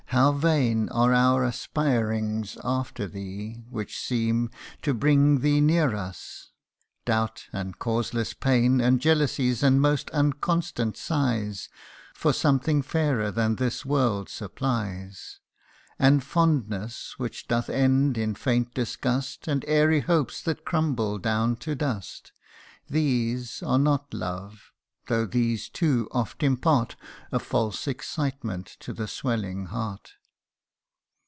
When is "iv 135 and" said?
16.25-16.67